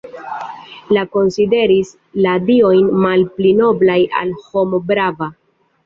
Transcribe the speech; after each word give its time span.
Li 0.97 1.03
konsideris 1.15 1.93
la 2.27 2.35
diojn 2.49 2.91
malpli 3.07 3.55
noblaj 3.63 4.03
ol 4.25 4.37
homo 4.51 4.85
brava. 4.93 5.35